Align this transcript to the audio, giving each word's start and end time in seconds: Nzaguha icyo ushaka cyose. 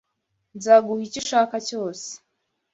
Nzaguha 0.57 1.01
icyo 1.07 1.19
ushaka 1.23 1.55
cyose. 1.67 2.07